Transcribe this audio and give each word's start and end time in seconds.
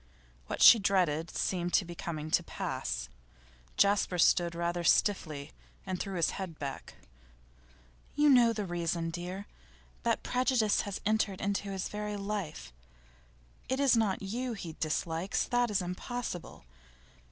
What 0.47 0.63
she 0.63 0.79
dreaded 0.79 1.29
seemed 1.29 1.73
to 1.75 1.85
be 1.85 1.93
coming 1.93 2.31
to 2.31 2.41
pass. 2.41 3.07
Jasper 3.77 4.17
stood 4.17 4.55
rather 4.55 4.83
stiffly, 4.83 5.51
and 5.85 5.99
threw 5.99 6.15
his 6.15 6.31
head 6.31 6.57
back. 6.57 6.95
'You 8.15 8.27
know 8.31 8.51
the 8.51 8.65
reason, 8.65 9.11
dear. 9.11 9.45
That 10.01 10.23
prejudice 10.23 10.81
has 10.81 11.01
entered 11.05 11.39
into 11.39 11.69
his 11.69 11.87
very 11.87 12.17
life. 12.17 12.73
It 13.69 13.79
is 13.79 13.95
not 13.95 14.23
you 14.23 14.53
he 14.53 14.73
dislikes; 14.79 15.43
that 15.43 15.69
is 15.69 15.83
impossible. 15.83 16.65